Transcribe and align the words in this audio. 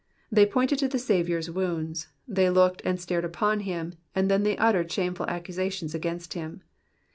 They 0.31 0.47
pointed 0.47 0.79
to 0.79 0.87
the 0.87 0.97
Saviour's 0.97 1.51
wounds, 1.51 2.07
they 2.27 2.49
looked 2.49 2.81
and 2.83 2.99
stared 2.99 3.23
upon 3.23 3.59
him, 3.59 3.93
and 4.15 4.31
then 4.31 4.41
they 4.41 4.57
uttered 4.57 4.91
shameful 4.91 5.27
accusations 5.29 5.93
against 5.93 6.33
him. 6.33 6.63